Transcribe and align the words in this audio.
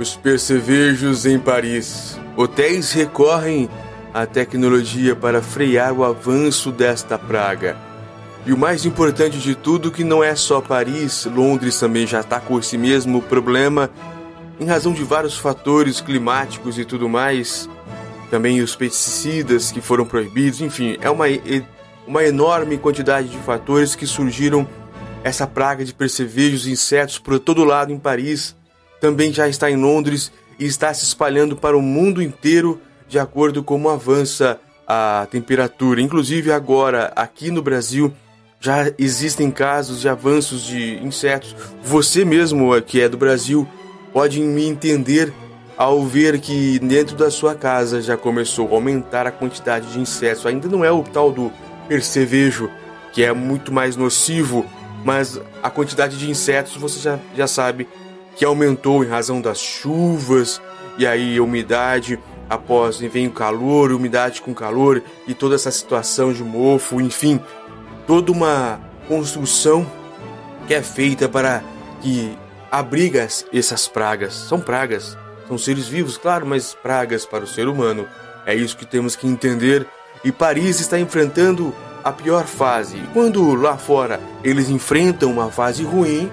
Os 0.00 0.16
percevejos 0.16 1.26
em 1.26 1.38
Paris. 1.38 2.18
Hotéis 2.34 2.90
recorrem 2.90 3.68
à 4.14 4.24
tecnologia 4.24 5.14
para 5.14 5.42
frear 5.42 5.92
o 5.92 6.02
avanço 6.02 6.72
desta 6.72 7.18
praga. 7.18 7.76
E 8.46 8.52
o 8.54 8.56
mais 8.56 8.86
importante 8.86 9.36
de 9.36 9.54
tudo 9.54 9.90
que 9.90 10.02
não 10.02 10.24
é 10.24 10.34
só 10.34 10.58
Paris, 10.58 11.26
Londres 11.26 11.78
também 11.78 12.06
já 12.06 12.20
está 12.20 12.40
com 12.40 12.58
esse 12.58 12.78
mesmo 12.78 13.20
problema 13.20 13.90
em 14.58 14.64
razão 14.64 14.94
de 14.94 15.04
vários 15.04 15.36
fatores 15.36 16.00
climáticos 16.00 16.78
e 16.78 16.86
tudo 16.86 17.06
mais. 17.06 17.68
Também 18.30 18.62
os 18.62 18.74
pesticidas 18.74 19.70
que 19.70 19.82
foram 19.82 20.06
proibidos, 20.06 20.62
enfim, 20.62 20.96
é 21.02 21.10
uma, 21.10 21.26
uma 22.06 22.24
enorme 22.24 22.78
quantidade 22.78 23.28
de 23.28 23.36
fatores 23.36 23.94
que 23.94 24.06
surgiram 24.06 24.66
essa 25.22 25.46
praga 25.46 25.84
de 25.84 25.92
percevejos 25.92 26.66
e 26.66 26.70
insetos 26.70 27.18
por 27.18 27.38
todo 27.38 27.64
lado 27.64 27.92
em 27.92 27.98
Paris 27.98 28.58
também 29.00 29.32
já 29.32 29.48
está 29.48 29.70
em 29.70 29.76
Londres 29.76 30.30
e 30.58 30.66
está 30.66 30.92
se 30.92 31.04
espalhando 31.04 31.56
para 31.56 31.76
o 31.76 31.82
mundo 31.82 32.22
inteiro 32.22 32.80
de 33.08 33.18
acordo 33.18 33.62
com 33.64 33.74
como 33.74 33.88
avança 33.88 34.60
a 34.86 35.26
temperatura. 35.30 36.00
Inclusive 36.00 36.52
agora 36.52 37.12
aqui 37.16 37.50
no 37.50 37.62
Brasil 37.62 38.12
já 38.60 38.92
existem 38.98 39.50
casos 39.50 40.00
de 40.00 40.08
avanços 40.08 40.62
de 40.62 40.98
insetos. 41.02 41.56
Você 41.82 42.24
mesmo 42.24 42.80
que 42.82 43.00
é 43.00 43.08
do 43.08 43.16
Brasil 43.16 43.66
pode 44.12 44.40
me 44.40 44.66
entender 44.66 45.32
ao 45.76 46.04
ver 46.04 46.40
que 46.40 46.78
dentro 46.80 47.16
da 47.16 47.30
sua 47.30 47.54
casa 47.54 48.02
já 48.02 48.16
começou 48.16 48.68
a 48.68 48.72
aumentar 48.72 49.26
a 49.26 49.32
quantidade 49.32 49.90
de 49.92 49.98
insetos. 49.98 50.44
Ainda 50.44 50.68
não 50.68 50.84
é 50.84 50.92
o 50.92 51.02
tal 51.02 51.32
do 51.32 51.50
percevejo, 51.88 52.70
que 53.14 53.24
é 53.24 53.32
muito 53.32 53.72
mais 53.72 53.96
nocivo, 53.96 54.66
mas 55.04 55.40
a 55.62 55.70
quantidade 55.70 56.18
de 56.18 56.28
insetos 56.28 56.76
você 56.76 57.00
já, 57.00 57.18
já 57.34 57.46
sabe 57.46 57.88
que 58.36 58.44
aumentou 58.44 59.04
em 59.04 59.08
razão 59.08 59.40
das 59.40 59.58
chuvas 59.58 60.60
e 60.98 61.06
aí 61.06 61.36
a 61.36 61.42
umidade 61.42 62.18
após 62.48 62.98
vem 62.98 63.28
o 63.28 63.32
calor, 63.32 63.92
umidade 63.92 64.42
com 64.42 64.52
calor 64.52 65.02
e 65.26 65.34
toda 65.34 65.54
essa 65.54 65.70
situação 65.70 66.32
de 66.32 66.42
mofo, 66.42 67.00
enfim, 67.00 67.40
toda 68.06 68.32
uma 68.32 68.80
construção 69.06 69.86
que 70.66 70.74
é 70.74 70.82
feita 70.82 71.28
para 71.28 71.62
que 72.02 72.36
abriga 72.70 73.26
essas 73.52 73.86
pragas. 73.88 74.34
São 74.34 74.60
pragas, 74.60 75.16
são 75.46 75.56
seres 75.56 75.86
vivos, 75.86 76.16
claro, 76.16 76.44
mas 76.44 76.74
pragas 76.74 77.24
para 77.24 77.44
o 77.44 77.46
ser 77.46 77.68
humano. 77.68 78.06
É 78.44 78.54
isso 78.54 78.76
que 78.76 78.86
temos 78.86 79.14
que 79.14 79.26
entender. 79.26 79.86
E 80.24 80.32
Paris 80.32 80.80
está 80.80 80.98
enfrentando 80.98 81.74
a 82.02 82.12
pior 82.12 82.46
fase. 82.46 83.02
Quando 83.12 83.54
lá 83.54 83.76
fora 83.76 84.20
eles 84.42 84.68
enfrentam 84.68 85.30
uma 85.30 85.50
fase 85.50 85.82
ruim, 85.82 86.30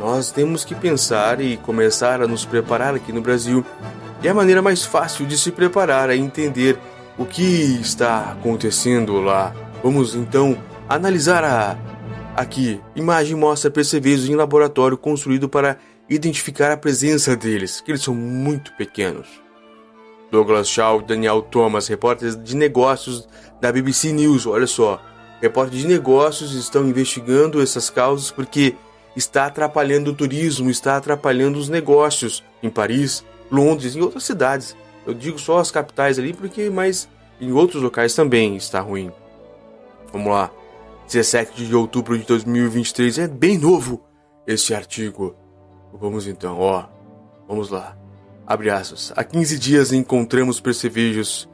nós 0.00 0.30
temos 0.30 0.64
que 0.64 0.74
pensar 0.74 1.42
e 1.42 1.58
começar 1.58 2.22
a 2.22 2.26
nos 2.26 2.46
preparar 2.46 2.94
aqui 2.94 3.12
no 3.12 3.20
Brasil. 3.20 3.62
E 4.22 4.28
a 4.28 4.32
maneira 4.32 4.62
mais 4.62 4.82
fácil 4.82 5.26
de 5.26 5.36
se 5.36 5.52
preparar 5.52 6.08
é 6.08 6.16
entender 6.16 6.78
o 7.18 7.26
que 7.26 7.42
está 7.78 8.32
acontecendo 8.32 9.20
lá. 9.20 9.54
Vamos 9.84 10.14
então 10.14 10.56
analisar 10.88 11.44
a 11.44 11.76
aqui. 12.34 12.80
Imagem 12.96 13.36
mostra 13.36 13.70
percevejos 13.70 14.26
em 14.26 14.34
laboratório 14.34 14.96
construído 14.96 15.50
para 15.50 15.76
identificar 16.08 16.72
a 16.72 16.78
presença 16.78 17.36
deles, 17.36 17.82
que 17.82 17.90
eles 17.90 18.02
são 18.02 18.14
muito 18.14 18.72
pequenos. 18.76 19.28
Douglas 20.30 20.66
Shaw 20.66 21.00
e 21.00 21.04
Daniel 21.04 21.42
Thomas, 21.42 21.88
repórteres 21.88 22.42
de 22.42 22.56
negócios 22.56 23.28
da 23.60 23.70
BBC 23.70 24.12
News, 24.12 24.46
olha 24.46 24.66
só. 24.66 24.98
Repórteres 25.42 25.82
de 25.82 25.88
negócios 25.88 26.54
estão 26.54 26.88
investigando 26.88 27.60
essas 27.60 27.90
causas 27.90 28.30
porque 28.30 28.74
está 29.16 29.46
atrapalhando 29.46 30.10
o 30.10 30.14
turismo, 30.14 30.70
está 30.70 30.96
atrapalhando 30.96 31.58
os 31.58 31.68
negócios 31.68 32.44
em 32.62 32.70
Paris, 32.70 33.24
Londres 33.50 33.94
e 33.94 34.00
outras 34.00 34.24
cidades. 34.24 34.76
Eu 35.06 35.14
digo 35.14 35.38
só 35.38 35.58
as 35.58 35.70
capitais 35.70 36.18
ali 36.18 36.32
porque, 36.32 36.70
mas 36.70 37.08
em 37.40 37.52
outros 37.52 37.82
locais 37.82 38.14
também 38.14 38.56
está 38.56 38.80
ruim. 38.80 39.10
Vamos 40.12 40.28
lá. 40.30 40.50
17 41.06 41.66
de 41.66 41.74
outubro 41.74 42.16
de 42.16 42.24
2023 42.24 43.18
é 43.18 43.28
bem 43.28 43.58
novo 43.58 44.00
este 44.46 44.74
artigo. 44.74 45.34
Vamos 45.92 46.26
então, 46.26 46.58
ó. 46.60 46.84
Vamos 47.48 47.70
lá. 47.70 47.96
Abre 48.46 48.70
aspas. 48.70 49.12
Há 49.16 49.24
15 49.24 49.58
dias 49.58 49.92
encontramos 49.92 50.60
percevejos 50.60 51.48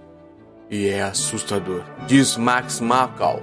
e 0.71 0.89
é 0.89 1.03
assustador, 1.03 1.85
diz 2.07 2.37
Max 2.37 2.81
Macau, 2.81 3.41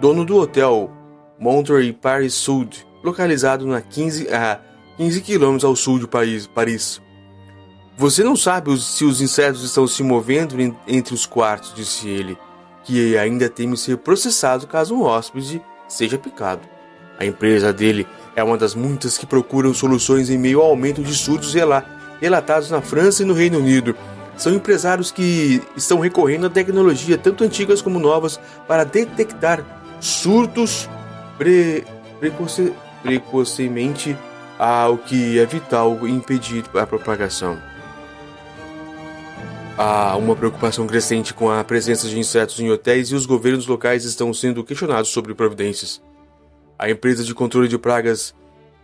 dono 0.00 0.24
do 0.24 0.36
hotel 0.36 0.90
Monterey 1.38 1.92
Paris 1.92 2.34
Sud, 2.34 2.86
localizado 3.02 3.66
na 3.66 3.80
15, 3.80 4.28
a 4.28 4.60
15 4.96 5.20
quilômetros 5.20 5.64
ao 5.64 5.76
sul 5.76 5.98
de 5.98 6.08
Paris. 6.08 7.00
Você 7.96 8.22
não 8.22 8.36
sabe 8.36 8.76
se 8.80 9.04
os 9.04 9.20
insetos 9.20 9.62
estão 9.64 9.86
se 9.86 10.02
movendo 10.02 10.56
entre 10.86 11.14
os 11.14 11.26
quartos, 11.26 11.72
disse 11.74 12.08
ele, 12.08 12.38
que 12.84 13.18
ainda 13.18 13.48
teme 13.48 13.76
ser 13.76 13.98
processado 13.98 14.66
caso 14.66 14.94
um 14.94 15.02
hóspede 15.02 15.60
seja 15.88 16.16
picado. 16.16 16.62
A 17.18 17.24
empresa 17.24 17.72
dele 17.72 18.06
é 18.36 18.42
uma 18.44 18.56
das 18.56 18.74
muitas 18.74 19.18
que 19.18 19.26
procuram 19.26 19.74
soluções 19.74 20.30
em 20.30 20.38
meio 20.38 20.60
ao 20.60 20.70
aumento 20.70 21.02
de 21.02 21.12
surtos 21.14 21.52
relatados 22.20 22.70
na 22.70 22.80
França 22.80 23.22
e 23.22 23.26
no 23.26 23.34
Reino 23.34 23.58
Unido. 23.58 23.96
São 24.36 24.54
empresários 24.54 25.10
que 25.10 25.60
estão 25.76 25.98
recorrendo 25.98 26.46
à 26.46 26.50
tecnologia, 26.50 27.18
tanto 27.18 27.42
antigas 27.42 27.82
como 27.82 27.98
novas, 27.98 28.38
para 28.68 28.84
detectar 28.84 29.64
surtos 30.00 30.88
pre 31.36 31.84
precocemente 33.02 34.16
ao 34.58 34.98
que 34.98 35.38
é 35.38 35.46
vital 35.46 36.06
impedir 36.06 36.64
a 36.74 36.86
propagação. 36.86 37.58
Há 39.76 40.16
uma 40.16 40.34
preocupação 40.34 40.88
crescente 40.88 41.32
com 41.32 41.48
a 41.48 41.62
presença 41.62 42.08
de 42.08 42.18
insetos 42.18 42.58
em 42.58 42.68
hotéis 42.68 43.10
e 43.10 43.14
os 43.14 43.26
governos 43.26 43.68
locais 43.68 44.04
estão 44.04 44.34
sendo 44.34 44.64
questionados 44.64 45.10
sobre 45.10 45.34
providências. 45.34 46.02
A 46.76 46.90
empresa 46.90 47.22
de 47.22 47.32
controle 47.32 47.68
de 47.68 47.78
pragas 47.78 48.34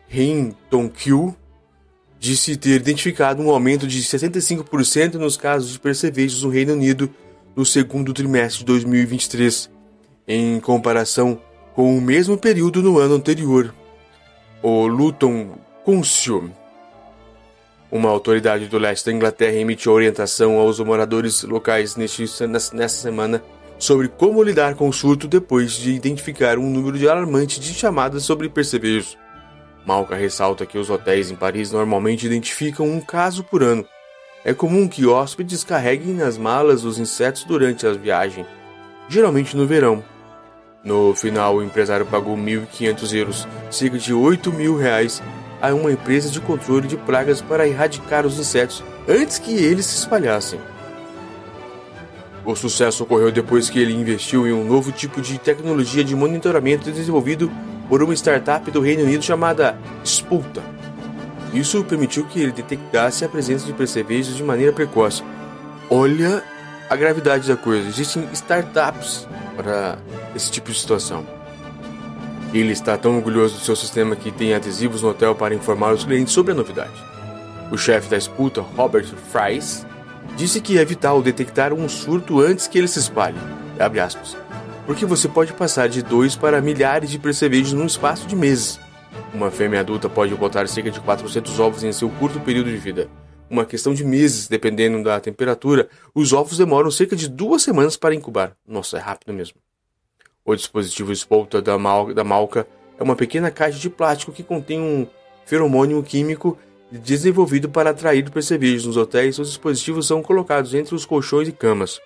Rintonkyu 0.06 1.34
disse 2.20 2.56
ter 2.56 2.76
identificado 2.76 3.42
um 3.42 3.50
aumento 3.50 3.88
de 3.88 4.00
65% 4.00 5.14
nos 5.14 5.36
casos 5.36 5.72
de 5.72 5.80
percevejos 5.80 6.44
no 6.44 6.50
Reino 6.50 6.74
Unido 6.74 7.10
no 7.56 7.66
segundo 7.66 8.12
trimestre 8.12 8.60
de 8.60 8.66
2023, 8.66 9.70
em 10.26 10.60
comparação 10.60 11.40
com 11.74 11.96
o 11.96 12.00
mesmo 12.00 12.38
período 12.38 12.82
no 12.82 12.98
ano 12.98 13.16
anterior 13.16 13.74
o 14.66 14.86
Luton 14.86 15.58
Council, 15.84 16.50
uma 17.92 18.08
autoridade 18.08 18.66
do 18.66 18.78
leste 18.78 19.04
da 19.04 19.12
Inglaterra, 19.12 19.56
emitiu 19.56 19.92
orientação 19.92 20.58
aos 20.58 20.80
moradores 20.80 21.42
locais 21.42 21.96
nesta 21.96 22.88
semana 22.88 23.44
sobre 23.78 24.08
como 24.08 24.42
lidar 24.42 24.74
com 24.74 24.88
o 24.88 24.92
surto 24.92 25.28
depois 25.28 25.72
de 25.72 25.92
identificar 25.92 26.58
um 26.58 26.70
número 26.70 26.96
de 26.96 27.06
alarmante 27.06 27.60
de 27.60 27.74
chamadas 27.74 28.22
sobre 28.22 28.48
percevejos. 28.48 29.18
Malca 29.84 30.16
ressalta 30.16 30.64
que 30.64 30.78
os 30.78 30.88
hotéis 30.88 31.30
em 31.30 31.36
Paris 31.36 31.70
normalmente 31.70 32.24
identificam 32.24 32.86
um 32.86 33.02
caso 33.02 33.44
por 33.44 33.62
ano. 33.62 33.84
É 34.46 34.54
comum 34.54 34.88
que 34.88 35.04
hóspedes 35.04 35.62
carreguem 35.62 36.14
nas 36.14 36.38
malas 36.38 36.84
os 36.84 36.98
insetos 36.98 37.44
durante 37.44 37.86
a 37.86 37.92
viagem, 37.92 38.46
geralmente 39.10 39.54
no 39.54 39.66
verão, 39.66 40.02
no 40.84 41.14
final, 41.14 41.56
o 41.56 41.62
empresário 41.62 42.04
pagou 42.04 42.36
1.500 42.36 43.14
euros, 43.14 43.48
cerca 43.70 43.98
de 43.98 44.12
8 44.12 44.52
mil 44.52 44.76
reais, 44.76 45.22
a 45.60 45.72
uma 45.72 45.90
empresa 45.90 46.28
de 46.28 46.40
controle 46.40 46.86
de 46.86 46.96
pragas 46.96 47.40
para 47.40 47.66
erradicar 47.66 48.26
os 48.26 48.38
insetos 48.38 48.84
antes 49.08 49.38
que 49.38 49.52
eles 49.52 49.86
se 49.86 49.96
espalhassem. 49.96 50.60
O 52.44 52.54
sucesso 52.54 53.02
ocorreu 53.02 53.32
depois 53.32 53.70
que 53.70 53.78
ele 53.78 53.94
investiu 53.94 54.46
em 54.46 54.52
um 54.52 54.64
novo 54.64 54.92
tipo 54.92 55.22
de 55.22 55.38
tecnologia 55.38 56.04
de 56.04 56.14
monitoramento 56.14 56.92
desenvolvido 56.92 57.50
por 57.88 58.02
uma 58.02 58.12
startup 58.12 58.70
do 58.70 58.82
Reino 58.82 59.04
Unido 59.04 59.24
chamada 59.24 59.78
Spulta. 60.04 60.62
Isso 61.54 61.82
permitiu 61.84 62.26
que 62.26 62.40
ele 62.40 62.52
detectasse 62.52 63.24
a 63.24 63.28
presença 63.28 63.64
de 63.64 63.72
percevejos 63.72 64.36
de 64.36 64.42
maneira 64.42 64.72
precoce. 64.72 65.22
Olha 65.88 66.44
a 66.90 66.96
gravidade 66.96 67.48
da 67.48 67.56
coisa. 67.56 67.88
Existem 67.88 68.28
startups 68.32 69.26
para 69.56 69.98
esse 70.34 70.50
tipo 70.50 70.70
de 70.70 70.78
situação. 70.78 71.24
Ele 72.52 72.72
está 72.72 72.96
tão 72.96 73.16
orgulhoso 73.16 73.54
do 73.56 73.64
seu 73.64 73.74
sistema 73.74 74.14
que 74.14 74.30
tem 74.30 74.54
adesivos 74.54 75.02
no 75.02 75.08
hotel 75.08 75.34
para 75.34 75.54
informar 75.54 75.92
os 75.92 76.04
clientes 76.04 76.32
sobre 76.32 76.52
a 76.52 76.54
novidade. 76.54 76.92
O 77.70 77.76
chefe 77.76 78.08
da 78.08 78.16
esputa, 78.16 78.60
Robert 78.60 79.06
Fries, 79.32 79.84
disse 80.36 80.60
que 80.60 80.78
é 80.78 80.84
vital 80.84 81.20
detectar 81.22 81.72
um 81.72 81.88
surto 81.88 82.40
antes 82.40 82.68
que 82.68 82.78
ele 82.78 82.88
se 82.88 82.98
espalhe. 82.98 83.38
Aspas, 84.02 84.36
porque 84.86 85.04
você 85.04 85.28
pode 85.28 85.52
passar 85.52 85.88
de 85.88 86.02
dois 86.02 86.36
para 86.36 86.60
milhares 86.60 87.10
de 87.10 87.18
percevejos 87.18 87.72
num 87.72 87.86
espaço 87.86 88.26
de 88.26 88.36
meses. 88.36 88.78
Uma 89.32 89.50
fêmea 89.50 89.80
adulta 89.80 90.08
pode 90.08 90.34
botar 90.34 90.68
cerca 90.68 90.90
de 90.90 91.00
400 91.00 91.58
ovos 91.58 91.82
em 91.82 91.92
seu 91.92 92.08
curto 92.08 92.38
período 92.38 92.70
de 92.70 92.76
vida. 92.76 93.08
Uma 93.48 93.64
questão 93.66 93.92
de 93.92 94.04
meses, 94.04 94.48
dependendo 94.48 95.02
da 95.02 95.20
temperatura, 95.20 95.88
os 96.14 96.32
ovos 96.32 96.58
demoram 96.58 96.90
cerca 96.90 97.14
de 97.14 97.28
duas 97.28 97.62
semanas 97.62 97.96
para 97.96 98.14
incubar. 98.14 98.56
Nossa, 98.66 98.96
é 98.96 99.00
rápido 99.00 99.32
mesmo. 99.32 99.58
O 100.44 100.54
dispositivo 100.54 101.12
espolta 101.12 101.60
da, 101.60 101.78
mal, 101.78 102.12
da 102.12 102.24
malca 102.24 102.66
é 102.98 103.02
uma 103.02 103.16
pequena 103.16 103.50
caixa 103.50 103.78
de 103.78 103.90
plástico 103.90 104.32
que 104.32 104.42
contém 104.42 104.80
um 104.80 105.06
feromônio 105.44 106.02
químico 106.02 106.58
desenvolvido 106.90 107.68
para 107.68 107.90
atrair 107.90 108.28
percevejos 108.30 108.86
nos 108.86 108.96
hotéis. 108.96 109.38
Os 109.38 109.48
dispositivos 109.48 110.06
são 110.06 110.22
colocados 110.22 110.74
entre 110.74 110.94
os 110.94 111.04
colchões 111.04 111.48
e 111.48 111.52
camas. 111.52 112.00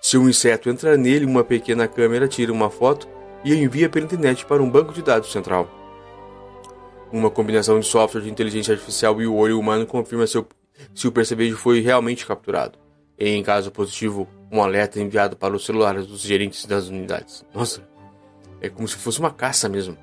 Se 0.00 0.18
um 0.18 0.28
inseto 0.28 0.68
entra 0.68 0.96
nele, 0.96 1.24
uma 1.24 1.44
pequena 1.44 1.86
câmera 1.86 2.26
tira 2.26 2.52
uma 2.52 2.70
foto 2.70 3.08
e 3.44 3.54
envia 3.54 3.88
pela 3.88 4.04
internet 4.04 4.44
para 4.46 4.62
um 4.62 4.70
banco 4.70 4.92
de 4.92 5.02
dados 5.02 5.32
central. 5.32 5.68
Uma 7.12 7.30
combinação 7.30 7.78
de 7.78 7.86
software 7.86 8.22
de 8.22 8.30
inteligência 8.30 8.72
artificial 8.72 9.20
e 9.20 9.26
o 9.26 9.34
olho 9.34 9.58
humano 9.58 9.86
confirma 9.86 10.26
se 10.26 10.38
o, 10.38 10.46
se 10.94 11.06
o 11.06 11.12
percevejo 11.12 11.56
foi 11.56 11.80
realmente 11.80 12.26
capturado. 12.26 12.78
Em 13.18 13.42
caso 13.42 13.70
positivo, 13.70 14.28
um 14.50 14.62
alerta 14.62 15.00
enviado 15.00 15.36
para 15.36 15.54
os 15.54 15.64
celulares 15.64 16.06
dos 16.06 16.20
gerentes 16.20 16.66
das 16.66 16.88
unidades. 16.88 17.44
Nossa, 17.54 17.86
é 18.60 18.68
como 18.68 18.86
se 18.86 18.96
fosse 18.96 19.20
uma 19.20 19.30
caça 19.30 19.68
mesmo. 19.68 19.96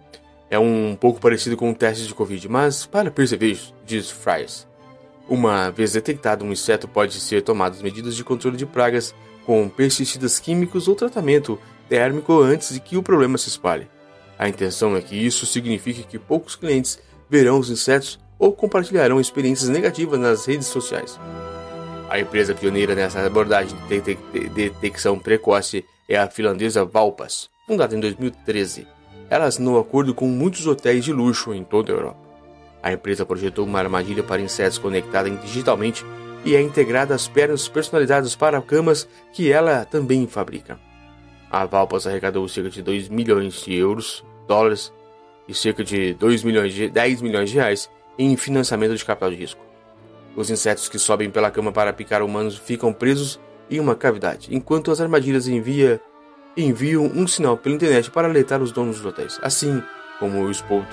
É 0.49 0.57
um 0.57 0.95
pouco 0.99 1.19
parecido 1.19 1.55
com 1.55 1.69
um 1.69 1.73
teste 1.73 2.07
de 2.07 2.13
Covid, 2.13 2.49
mas 2.49 2.85
para 2.85 3.11
percevejos, 3.11 3.73
diz 3.85 4.09
Fries. 4.09 4.67
Uma 5.27 5.69
vez 5.69 5.93
detectado 5.93 6.43
um 6.43 6.51
inseto, 6.51 6.87
pode 6.87 7.19
ser 7.19 7.43
tomadas 7.43 7.83
medidas 7.83 8.15
de 8.15 8.23
controle 8.23 8.57
de 8.57 8.65
pragas 8.65 9.13
com 9.45 9.69
pesticidas 9.69 10.39
químicos 10.39 10.87
ou 10.87 10.95
tratamento 10.95 11.59
térmico 11.87 12.41
antes 12.41 12.73
de 12.73 12.79
que 12.79 12.97
o 12.97 13.03
problema 13.03 13.37
se 13.37 13.49
espalhe. 13.49 13.87
A 14.37 14.49
intenção 14.49 14.95
é 14.95 15.01
que 15.01 15.15
isso 15.15 15.45
signifique 15.45 16.03
que 16.03 16.17
poucos 16.17 16.55
clientes 16.55 16.99
verão 17.29 17.59
os 17.59 17.69
insetos 17.69 18.19
ou 18.39 18.53
compartilharão 18.53 19.19
experiências 19.19 19.69
negativas 19.69 20.19
nas 20.19 20.45
redes 20.45 20.67
sociais. 20.67 21.19
A 22.09 22.19
empresa 22.19 22.55
pioneira 22.55 22.95
nessa 22.95 23.23
abordagem 23.23 23.77
de 23.87 24.49
detecção 24.49 25.19
precoce 25.19 25.85
é 26.07 26.17
a 26.17 26.27
finlandesa 26.27 26.83
Valpas, 26.83 27.49
fundada 27.67 27.95
em 27.95 27.99
2013. 27.99 28.87
Ela 29.29 29.45
assinou 29.45 29.79
acordo 29.79 30.15
com 30.15 30.25
muitos 30.25 30.65
hotéis 30.65 31.05
de 31.05 31.13
luxo 31.13 31.53
em 31.53 31.63
toda 31.63 31.91
a 31.91 31.95
Europa. 31.95 32.29
A 32.81 32.93
empresa 32.93 33.25
projetou 33.25 33.65
uma 33.65 33.77
armadilha 33.77 34.23
para 34.23 34.41
insetos 34.41 34.79
conectada 34.79 35.29
digitalmente 35.29 36.03
e 36.43 36.55
é 36.55 36.61
integrada 36.61 37.13
às 37.13 37.27
pernas 37.27 37.67
personalizadas 37.67 38.35
para 38.35 38.61
camas 38.61 39.07
que 39.33 39.51
ela 39.51 39.85
também 39.85 40.25
fabrica. 40.25 40.79
A 41.51 41.65
Valpas 41.65 42.07
arrecadou 42.07 42.47
cerca 42.47 42.69
de 42.69 42.81
2 42.81 43.09
milhões 43.09 43.61
de 43.61 43.75
euros, 43.75 44.23
dólares 44.47 44.91
e 45.47 45.53
cerca 45.53 45.83
de 45.83 46.13
2 46.13 46.43
milhões 46.43 46.73
de 46.73 46.89
10 46.89 47.21
milhões 47.21 47.49
de 47.49 47.57
reais 47.57 47.89
em 48.19 48.35
financiamento 48.35 48.97
de 48.97 49.05
capital 49.05 49.29
de 49.29 49.37
risco. 49.37 49.65
Os 50.35 50.49
insetos 50.49 50.89
que 50.89 50.99
sobem 50.99 51.31
pela 51.31 51.49
cama 51.49 51.71
para 51.71 51.93
picar 51.93 52.21
humanos 52.21 52.57
ficam 52.57 52.91
presos 52.91 53.39
em 53.71 53.79
uma 53.79 53.95
cavidade, 53.95 54.53
enquanto 54.53 54.91
as 54.91 54.99
armadilhas 54.99 55.47
envia, 55.47 56.01
enviam 56.57 57.05
um 57.05 57.25
sinal 57.25 57.55
pela 57.55 57.75
internet 57.75 58.11
para 58.11 58.27
alertar 58.27 58.61
os 58.61 58.73
donos 58.73 58.97
dos 58.97 59.05
hotéis. 59.05 59.39
Assim 59.41 59.81
como 60.19 60.43
o 60.43 60.51
Spout, 60.51 60.87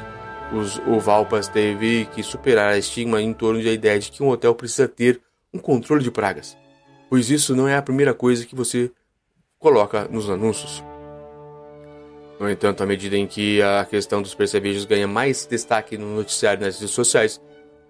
os, 0.52 0.80
Valpas 1.04 1.48
teve 1.48 2.06
que 2.14 2.22
superar 2.22 2.74
a 2.74 2.78
estigma 2.78 3.20
em 3.20 3.32
torno 3.32 3.62
da 3.62 3.72
ideia 3.72 3.98
de 3.98 4.12
que 4.12 4.22
um 4.22 4.28
hotel 4.28 4.54
precisa 4.54 4.86
ter 4.86 5.20
um 5.52 5.58
controle 5.58 6.04
de 6.04 6.10
pragas, 6.10 6.56
pois 7.10 7.28
isso 7.30 7.56
não 7.56 7.66
é 7.66 7.76
a 7.76 7.82
primeira 7.82 8.14
coisa 8.14 8.46
que 8.46 8.54
você 8.54 8.92
coloca 9.58 10.06
nos 10.08 10.30
anúncios. 10.30 10.84
No 12.38 12.50
entanto, 12.50 12.82
à 12.82 12.86
medida 12.86 13.16
em 13.16 13.26
que 13.26 13.62
a 13.62 13.86
questão 13.88 14.20
dos 14.20 14.34
percevejos 14.34 14.84
ganha 14.84 15.08
mais 15.08 15.46
destaque 15.46 15.96
no 15.96 16.14
noticiário 16.14 16.64
nas 16.64 16.78
redes 16.78 16.94
sociais, 16.94 17.40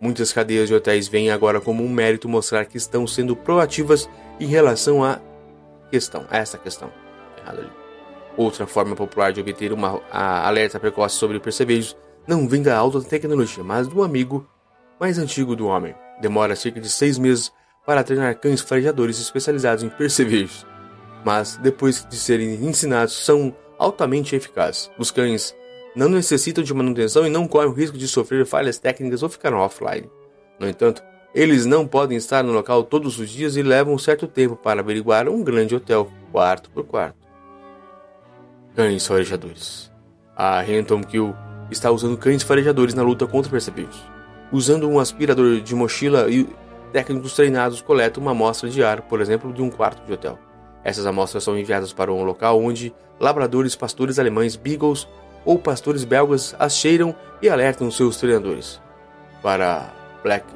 muitas 0.00 0.32
cadeias 0.32 0.68
de 0.68 0.74
hotéis 0.74 1.08
veem 1.08 1.30
agora 1.30 1.60
como 1.60 1.84
um 1.84 1.88
mérito 1.88 2.28
mostrar 2.28 2.64
que 2.64 2.76
estão 2.76 3.06
sendo 3.06 3.34
proativas 3.34 4.08
em 4.38 4.46
relação 4.46 5.02
à 5.02 5.20
questão, 5.90 6.24
a 6.30 6.38
essa 6.38 6.58
questão. 6.58 6.92
Errado 7.38 7.60
ali. 7.60 7.70
Outra 8.36 8.66
forma 8.66 8.94
popular 8.94 9.32
de 9.32 9.40
obter 9.40 9.72
uma 9.72 10.00
alerta 10.10 10.78
precoce 10.78 11.16
sobre 11.16 11.40
percevejos 11.40 11.96
não 12.26 12.46
vem 12.46 12.62
da 12.62 12.76
alta 12.76 13.00
tecnologia, 13.00 13.64
mas 13.64 13.88
do 13.88 14.02
amigo 14.02 14.48
mais 15.00 15.18
antigo 15.18 15.56
do 15.56 15.66
homem. 15.66 15.94
Demora 16.20 16.54
cerca 16.54 16.80
de 16.80 16.88
seis 16.88 17.18
meses 17.18 17.50
para 17.84 18.04
treinar 18.04 18.38
cães 18.38 18.60
farejadores 18.60 19.18
especializados 19.18 19.82
em 19.82 19.88
percevejos 19.88 20.66
mas 21.26 21.56
depois 21.56 22.06
de 22.08 22.14
serem 22.14 22.54
ensinados 22.64 23.12
são 23.12 23.52
altamente 23.78 24.34
eficazes. 24.34 24.90
Os 24.98 25.10
cães 25.10 25.54
não 25.94 26.08
necessitam 26.08 26.62
de 26.62 26.74
manutenção 26.74 27.26
e 27.26 27.30
não 27.30 27.48
correm 27.48 27.70
o 27.70 27.72
risco 27.72 27.96
de 27.96 28.06
sofrer 28.06 28.44
falhas 28.44 28.78
técnicas 28.78 29.22
ou 29.22 29.28
ficar 29.28 29.54
offline. 29.54 30.10
No 30.58 30.68
entanto, 30.68 31.02
eles 31.34 31.66
não 31.66 31.86
podem 31.86 32.16
estar 32.16 32.42
no 32.42 32.52
local 32.52 32.82
todos 32.82 33.18
os 33.18 33.28
dias 33.28 33.56
e 33.56 33.62
levam 33.62 33.94
um 33.94 33.98
certo 33.98 34.26
tempo 34.26 34.56
para 34.56 34.80
averiguar 34.80 35.28
um 35.28 35.42
grande 35.42 35.74
hotel, 35.74 36.10
quarto 36.32 36.70
por 36.70 36.84
quarto. 36.84 37.16
Cães 38.74 39.06
farejadores. 39.06 39.90
A 40.34 40.60
Renton 40.60 41.02
Kill 41.02 41.34
está 41.70 41.90
usando 41.90 42.16
cães 42.16 42.42
farejadores 42.42 42.94
na 42.94 43.02
luta 43.02 43.26
contra 43.26 43.50
percebejos. 43.50 44.02
Usando 44.52 44.88
um 44.88 44.98
aspirador 44.98 45.60
de 45.60 45.74
mochila 45.74 46.30
e 46.30 46.46
técnicos 46.92 47.34
treinados 47.34 47.80
coletam 47.80 48.22
uma 48.22 48.32
amostra 48.32 48.68
de 48.68 48.82
ar, 48.82 49.02
por 49.02 49.20
exemplo, 49.20 49.52
de 49.52 49.60
um 49.60 49.70
quarto 49.70 50.06
de 50.06 50.12
hotel. 50.12 50.38
Essas 50.86 51.04
amostras 51.04 51.42
são 51.42 51.58
enviadas 51.58 51.92
para 51.92 52.12
um 52.12 52.22
local 52.22 52.62
onde 52.62 52.94
labradores, 53.18 53.74
pastores 53.74 54.20
alemães, 54.20 54.54
beagles 54.54 55.08
ou 55.44 55.58
pastores 55.58 56.04
belgas 56.04 56.54
as 56.60 56.76
cheiram 56.76 57.12
e 57.42 57.48
alertam 57.48 57.90
seus 57.90 58.18
treinadores. 58.18 58.80
Para 59.42 59.92
Black, 60.22 60.46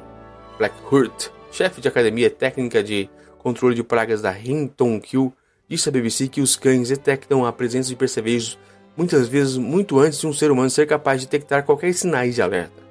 Hurt, 0.89 1.27
chefe 1.51 1.81
de 1.81 1.89
academia 1.89 2.29
técnica 2.29 2.81
de 2.81 3.09
controle 3.39 3.75
de 3.75 3.83
pragas 3.83 4.21
da 4.21 4.33
Hinton 4.33 5.01
Kill, 5.01 5.33
disse 5.67 5.89
à 5.89 5.91
BBC 5.91 6.29
que 6.29 6.39
os 6.39 6.55
cães 6.55 6.87
detectam 6.87 7.45
a 7.45 7.51
presença 7.51 7.89
de 7.89 7.97
percevejos 7.97 8.57
muitas 8.95 9.27
vezes 9.27 9.57
muito 9.57 9.99
antes 9.99 10.21
de 10.21 10.27
um 10.27 10.33
ser 10.33 10.49
humano 10.49 10.69
ser 10.69 10.87
capaz 10.87 11.19
de 11.19 11.27
detectar 11.27 11.65
qualquer 11.65 11.93
sinais 11.93 12.35
de 12.35 12.41
alerta. 12.41 12.81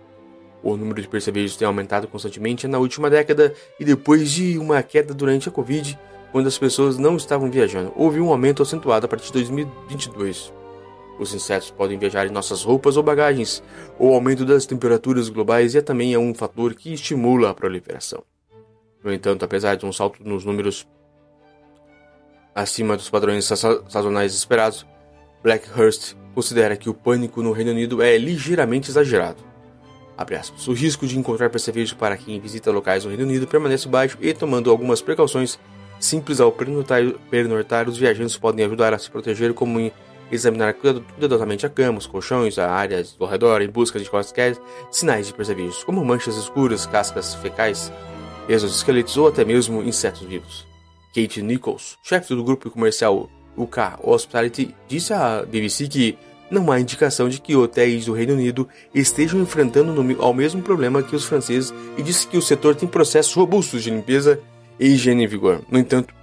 O 0.62 0.76
número 0.76 1.00
de 1.00 1.08
percevejos 1.08 1.56
tem 1.56 1.66
aumentado 1.66 2.06
constantemente 2.06 2.69
na 2.69 2.78
última 2.78 3.08
década 3.08 3.54
e 3.78 3.84
depois 3.84 4.31
de 4.31 4.58
uma 4.58 4.82
queda 4.82 5.14
durante 5.14 5.48
a 5.48 5.52
Covid, 5.52 5.98
quando 6.32 6.46
as 6.46 6.58
pessoas 6.58 6.98
não 6.98 7.16
estavam 7.16 7.50
viajando. 7.50 7.92
Houve 7.96 8.20
um 8.20 8.30
aumento 8.30 8.62
acentuado 8.62 9.06
a 9.06 9.08
partir 9.08 9.26
de 9.26 9.32
2022. 9.32 10.52
Os 11.18 11.34
insetos 11.34 11.70
podem 11.70 11.98
viajar 11.98 12.26
em 12.26 12.30
nossas 12.30 12.62
roupas 12.62 12.96
ou 12.96 13.02
bagagens. 13.02 13.62
O 13.98 14.14
aumento 14.14 14.44
das 14.44 14.64
temperaturas 14.64 15.28
globais 15.28 15.74
é 15.74 15.82
também 15.82 16.16
um 16.16 16.34
fator 16.34 16.74
que 16.74 16.92
estimula 16.94 17.50
a 17.50 17.54
proliferação. 17.54 18.22
No 19.04 19.12
entanto, 19.12 19.44
apesar 19.44 19.76
de 19.76 19.84
um 19.84 19.92
salto 19.92 20.22
nos 20.24 20.44
números 20.44 20.86
acima 22.54 22.96
dos 22.96 23.10
padrões 23.10 23.44
sazonais 23.44 24.34
esperados, 24.34 24.86
Blackhurst 25.42 26.14
considera 26.34 26.76
que 26.76 26.88
o 26.88 26.94
pânico 26.94 27.42
no 27.42 27.52
Reino 27.52 27.70
Unido 27.70 28.02
é 28.02 28.16
ligeiramente 28.16 28.90
exagerado. 28.90 29.50
O 30.66 30.72
risco 30.72 31.06
de 31.06 31.18
encontrar 31.18 31.48
percevejos 31.48 31.94
para 31.94 32.16
quem 32.16 32.38
visita 32.38 32.70
locais 32.70 33.04
no 33.04 33.10
Reino 33.10 33.24
Unido 33.24 33.46
permanece 33.46 33.88
baixo 33.88 34.18
e, 34.20 34.34
tomando 34.34 34.70
algumas 34.70 35.00
precauções, 35.00 35.58
simples 36.00 36.40
ao 36.40 36.50
pernoitar, 36.50 37.88
os 37.88 37.99
viajantes 37.99 38.37
podem 38.37 38.64
ajudar 38.64 38.92
a 38.92 38.99
se 38.99 39.11
proteger, 39.11 39.54
como 39.54 39.92
examinar 40.33 40.75
cuidadosamente 40.75 41.66
a 41.66 41.69
cama, 41.69 41.99
os 41.99 42.07
colchões, 42.07 42.59
a 42.59 42.71
área 42.71 43.04
ao 43.19 43.26
redor, 43.26 43.61
em 43.62 43.69
busca 43.69 43.99
de 43.99 44.09
quaisquer 44.09 44.57
sinais 44.90 45.26
de 45.26 45.35
percevejos, 45.35 45.85
como 45.85 46.04
manchas 46.04 46.37
escuras, 46.37 46.87
cascas 46.87 47.35
fecais, 47.35 47.92
exoesqueletos 48.49 49.16
ou 49.16 49.28
até 49.28 49.45
mesmo 49.45 49.83
insetos 49.83 50.23
vivos. 50.23 50.66
Kate 51.14 51.42
Nichols, 51.42 51.99
chefe 52.02 52.35
do 52.35 52.45
grupo 52.45 52.71
comercial 52.71 53.28
UK 53.57 53.80
Hospitality, 54.02 54.75
disse 54.88 55.12
à 55.12 55.42
BBC 55.42 55.88
que 55.88 56.19
não 56.50 56.71
há 56.71 56.80
indicação 56.80 57.28
de 57.28 57.40
que 57.40 57.54
hotéis 57.54 58.07
do 58.07 58.12
Reino 58.12 58.35
Unido 58.35 58.69
estejam 58.95 59.40
enfrentando 59.40 59.95
ao 60.21 60.35
mesmo 60.35 60.62
problema 60.62 61.02
que 61.02 61.14
os 61.14 61.25
franceses 61.25 61.73
e 61.97 62.02
disse 62.02 62.26
que 62.26 62.37
o 62.37 62.42
setor 62.42 62.75
tem 62.75 62.88
processos 62.88 63.35
robustos 63.35 63.83
de 63.83 63.90
limpeza 63.90 64.40
e 64.80 64.88
higiene 64.88 65.25
em 65.25 65.26
vigor. 65.26 65.62
No 65.70 65.78
entanto, 65.78 66.14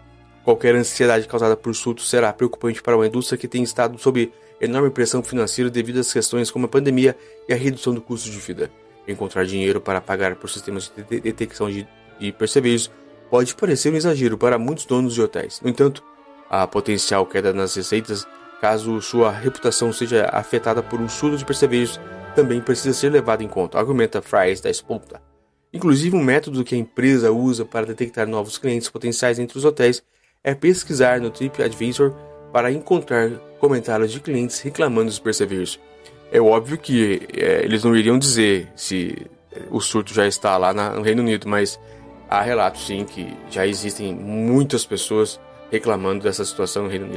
qualquer 0.43 0.75
ansiedade 0.75 1.27
causada 1.27 1.55
por 1.55 1.73
surtos 1.75 2.09
será 2.09 2.33
preocupante 2.33 2.81
para 2.81 2.97
uma 2.97 3.05
indústria 3.05 3.37
que 3.37 3.47
tem 3.47 3.61
estado 3.61 3.97
sob 3.99 4.33
enorme 4.59 4.89
pressão 4.89 5.21
financeira 5.21 5.69
devido 5.69 5.99
às 5.99 6.11
questões 6.11 6.49
como 6.49 6.65
a 6.65 6.69
pandemia 6.69 7.15
e 7.47 7.53
a 7.53 7.55
redução 7.55 7.93
do 7.93 8.01
custo 8.01 8.31
de 8.31 8.37
vida. 8.39 8.71
Encontrar 9.07 9.45
dinheiro 9.45 9.79
para 9.79 10.01
pagar 10.01 10.35
por 10.35 10.49
sistemas 10.49 10.91
de 11.09 11.21
detecção 11.21 11.69
de, 11.69 11.87
de 12.19 12.31
percevejos 12.31 12.91
pode 13.29 13.53
parecer 13.55 13.93
um 13.93 13.95
exagero 13.95 14.37
para 14.37 14.57
muitos 14.57 14.85
donos 14.85 15.13
de 15.13 15.21
hotéis. 15.21 15.61
No 15.61 15.69
entanto, 15.69 16.03
a 16.49 16.65
potencial 16.65 17.25
queda 17.25 17.53
nas 17.53 17.75
receitas, 17.75 18.27
caso 18.59 18.99
sua 19.01 19.31
reputação 19.31 19.93
seja 19.93 20.29
afetada 20.33 20.81
por 20.81 20.99
um 20.99 21.07
surto 21.07 21.37
de 21.37 21.45
percevejos, 21.45 21.99
também 22.35 22.59
precisa 22.61 22.93
ser 22.93 23.09
levado 23.11 23.43
em 23.43 23.47
conta, 23.47 23.77
argumenta 23.77 24.21
Fries 24.21 24.61
da 24.61 24.69
Spolta. 24.69 25.26
Inclusive, 25.77 26.15
um 26.15 26.23
método 26.23 26.63
que 26.63 26.73
a 26.73 26.77
empresa 26.77 27.31
usa 27.31 27.63
para 27.63 27.85
detectar 27.85 28.27
novos 28.27 28.57
clientes 28.57 28.89
potenciais 28.89 29.37
entre 29.37 29.59
os 29.59 29.63
hotéis 29.63 30.01
é 30.43 30.55
pesquisar 30.55 31.21
no 31.21 31.29
TripAdvisor 31.29 32.15
para 32.51 32.71
encontrar 32.71 33.29
comentários 33.59 34.11
de 34.11 34.19
clientes 34.19 34.59
reclamando 34.59 35.05
dos 35.05 35.19
percevejos. 35.19 35.79
É 36.31 36.41
óbvio 36.41 36.79
que 36.79 37.21
é, 37.31 37.63
eles 37.63 37.83
não 37.83 37.95
iriam 37.95 38.17
dizer 38.17 38.67
se 38.75 39.27
o 39.69 39.79
surto 39.79 40.15
já 40.15 40.25
está 40.25 40.57
lá 40.57 40.73
na, 40.73 40.95
no 40.95 41.03
Reino 41.03 41.21
Unido, 41.21 41.47
mas 41.47 41.79
há 42.27 42.41
relatos 42.41 42.87
sim 42.87 43.05
que 43.05 43.31
já 43.51 43.67
existem 43.67 44.15
muitas 44.15 44.83
pessoas 44.83 45.39
reclamando 45.69 46.23
dessa 46.23 46.43
situação 46.43 46.85
no 46.85 46.89
Reino 46.89 47.05
Unido. 47.05 47.15